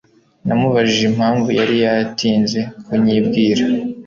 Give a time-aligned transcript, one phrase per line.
[0.45, 3.63] namubajije impamvu yari yaratinze kunyibwira